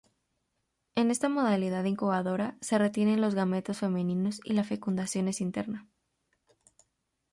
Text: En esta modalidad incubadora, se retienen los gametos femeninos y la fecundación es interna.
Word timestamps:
En 0.95 1.11
esta 1.11 1.29
modalidad 1.29 1.83
incubadora, 1.83 2.57
se 2.59 2.79
retienen 2.79 3.21
los 3.21 3.35
gametos 3.35 3.77
femeninos 3.77 4.41
y 4.43 4.53
la 4.53 4.63
fecundación 4.63 5.27
es 5.27 5.41
interna. 5.41 5.87